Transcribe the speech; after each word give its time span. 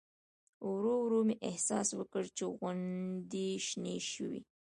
ورو 0.71 0.93
ورو 1.03 1.19
مې 1.27 1.35
احساس 1.49 1.87
وکړ 1.99 2.23
چې 2.37 2.43
غونډۍ 2.57 3.49
شنې 3.67 3.97
شوې. 4.11 4.39